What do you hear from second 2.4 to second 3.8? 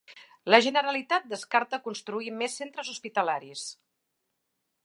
més centres hospitalaris